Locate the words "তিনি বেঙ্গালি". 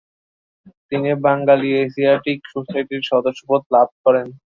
0.89-1.69